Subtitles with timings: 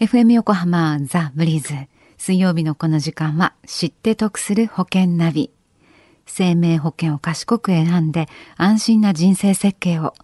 [0.00, 1.74] FM 横浜ザ・ブリーズ。
[2.18, 5.50] 水曜日のこの時間は知って得する保険ナビ。
[6.24, 10.14] 生命保険を賢く選んで安心な人生設計を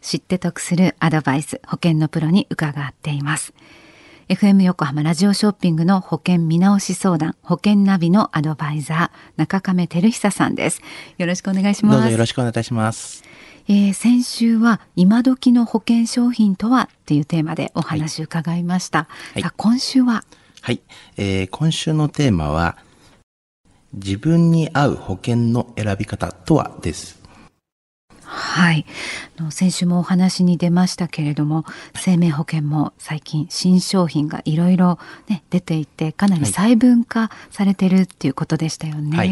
[0.00, 3.54] 知って得するアドバイス保険のプロに伺っています。
[4.28, 10.80] FM 横浜ラジオショッピングの保険見直し相談保険ナビのアドバイザー中亀照久さんです。
[11.18, 11.96] よろしくお願いします。
[11.96, 13.24] どうぞよろしくお願いいたします。
[13.68, 20.24] えー、先週は今時の保険商品とはっていうテーマでお話伺いました、はい、今週は？
[20.60, 20.80] はい、
[21.16, 22.76] えー、今週のテーマは
[23.92, 27.21] 自分に合う保険の選び方とはです
[28.34, 28.86] はい。
[29.50, 31.64] 先週もお話に出ましたけれども
[31.94, 34.98] 生命保険も最近新商品がいろいろ
[35.50, 39.30] 出ていてかなり細分化されてるっていうことでしたよね、はい、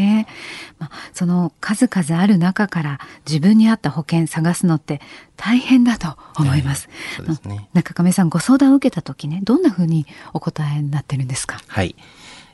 [0.79, 5.01] まあ、その数々ある中から自分に合った保険探すのって
[5.37, 6.89] 大変だと思います。
[7.17, 11.59] はい、ね、中亀さんご相談を受けた時ねどんなふうにお答えになってるんですか？
[11.67, 11.95] はい、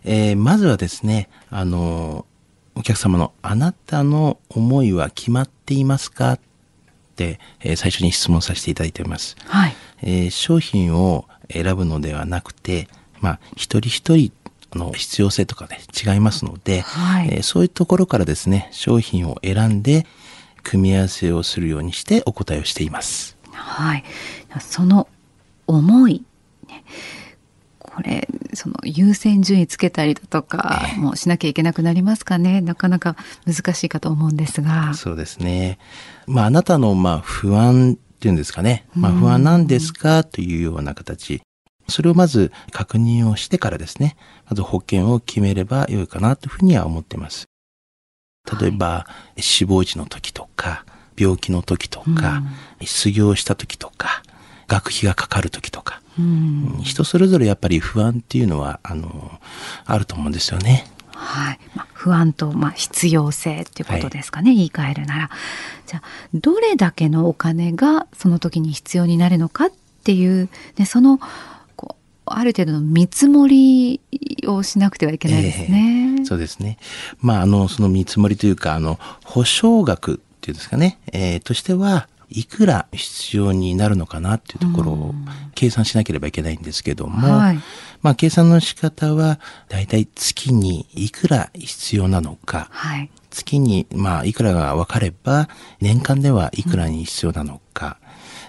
[0.04, 2.26] えー、まずはですねあの
[2.78, 6.34] お客様のあなたの思いは決まっていますか？
[6.34, 6.40] っ、
[7.18, 9.36] えー、最初に質問させていただいております。
[9.46, 12.88] はい、えー、商品を選ぶのではなくて、
[13.20, 14.32] まあ、一人一人
[14.78, 20.06] の必要性とかね、違いますので、はい、えー、そういうところからですね、商品を選んで、
[20.64, 23.38] 組み合わせをするようにしてお答えをしています。
[23.54, 24.04] はい。
[24.60, 25.08] その
[25.66, 26.24] 思い、
[26.68, 26.84] ね、
[28.58, 32.60] その優先順位つけたりだとかもしなきゃいけなくなりますかね。
[32.62, 34.94] なかなか難しいかと思うんですが。
[34.96, 35.78] そうですね。
[36.26, 41.42] まああなたのまあ不安っていうんですかね、まあ、不安なんですかというような形。
[41.88, 44.18] それをまず確認をしてからですね。
[44.50, 47.46] まず保険を決めればよいかなというふうには思っています。
[48.60, 50.86] 例えば、はい、死亡時の時とか
[51.18, 52.44] 病気の時とか、
[52.82, 54.24] 失業した時とか
[54.68, 56.02] 学費がかかる時とか
[56.84, 59.40] 人それぞれやっぱり不安っていうのはあの
[59.86, 60.86] あると思うんですよね。
[61.14, 65.30] はいまあ、不安と、まあ、必要性っていうことですかね、はい、言い換えるなら。
[65.88, 69.72] じゃあどれだけのお金がその時に必要になるのかっ
[70.04, 71.20] ていう、ね、その
[71.76, 71.96] こ
[72.28, 74.02] うある程度の見積もり
[74.46, 76.18] をしなくてはいけないですね。
[76.20, 76.78] えー、そうですね。
[77.20, 85.14] まああのその見積もりというかあの保証額っていうんですかね、えー、としてはいくら必要になるのかなっていうところを
[85.56, 87.60] 計算しなければいけないんですけども、はい、
[88.02, 89.40] まあ計算の仕方は
[89.70, 95.48] だいたい月にいくら必要なのか、はい、月にまあいくらが分かれば
[95.80, 97.98] 年間ではいくらに必要なのか、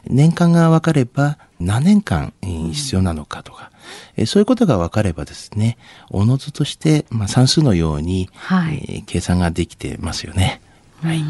[0.09, 3.71] うん、年間が分かれば何年間必要なのかとか、
[4.17, 5.79] うん、そういうことが分かればですね
[6.11, 10.61] おのずとして、まあ、算数のように、はい、えー、計算ができてますよね。
[11.03, 11.23] はい、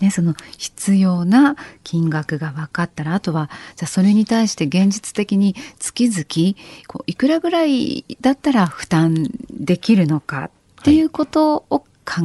[0.00, 6.56] ね、その必要な金額が分かったらあとはじゃあそれに対して現実的に月々
[6.86, 11.84] こういくらぐらいだったら負担できるのかっていうことを考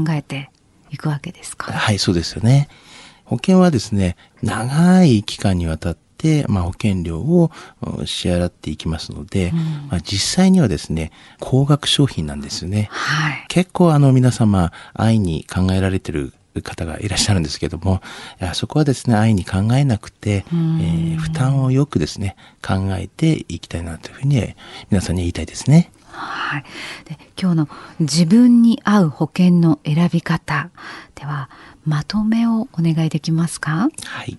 [0.09, 0.51] えて
[0.91, 1.71] いくわけですか？
[1.71, 2.67] はい、はい、そうですよね。
[3.25, 7.51] 保険はですね長い期間にわたって、まあ、保険料を
[8.05, 9.57] 支払っていきますので、うん、
[9.89, 12.89] まあ、実際にはですね高額商品なんですよね。
[12.91, 18.01] はい、結構あの皆様愛に考えられてる方がいらっしゃるんですけども、
[18.53, 24.55] そこはですね、安易に考えなくて、えー、負担をよくですね、考えていきたいなというふうに
[24.89, 25.91] 皆さんに言いたいですね。
[26.11, 26.63] はい。
[27.05, 27.69] で今日の
[27.99, 30.69] 自分に合う保険の選び方
[31.15, 31.49] では
[31.85, 33.89] まとめをお願いできますか？
[34.03, 34.37] はい。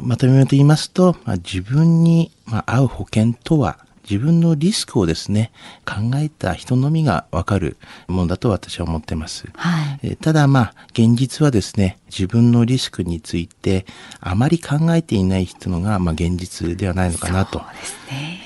[0.00, 2.32] まとめと言いますと、まあ、自分に
[2.66, 3.78] 合う保険とは
[4.08, 5.50] 自分のリスクをですね
[5.86, 7.76] 考えた人のみがわかる
[8.06, 13.86] ものだと私は思ってます、はい、ただまあ現実はですね自分のリスクについて
[14.20, 17.64] あまり考えていない人のがまあ現実ではないのかなと、ね。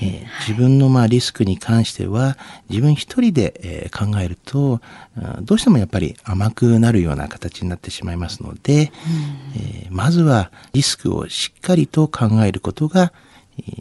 [0.01, 2.39] えー、自分のまあリスクに関しては
[2.71, 4.81] 自分一人で、えー、考えると
[5.41, 8.93] どうしてもやっぱり甘くなるような形になってしまいますので、
[9.55, 13.13] うん、えー、まずはリスクをしっかりと考えることが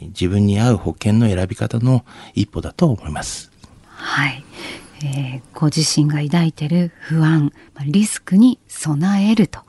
[0.08, 3.52] 自分に合う保険の選び方の一歩だと思います。
[3.84, 4.44] はい、
[5.04, 7.52] えー、ご自身が抱いている不安
[7.86, 9.62] リスクに備えると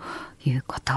[0.48, 0.92] いうこと。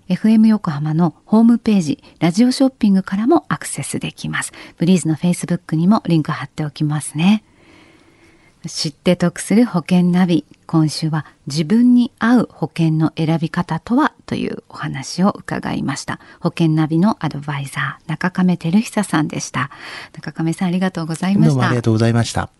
[0.08, 4.52] FM 横浜のホームページ、ラジオショッピングからもアクセスできます。
[4.76, 7.44] ブリーズの Facebook にもリンク貼っておきますね。
[8.66, 16.20] 知って得する保険ナビ今週は自分に合う保険の選び方とはというお話を伺いました。
[16.40, 19.70] 保険ナビのアドバイザー中亀照久さんでした。
[20.12, 21.50] 中亀さんありがとうございました。
[21.50, 22.50] どうもありがとうございました。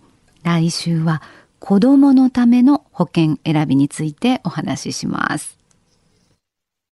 [0.44, 1.22] 来週は
[1.58, 5.56] 子供のための保険選びについてお話しします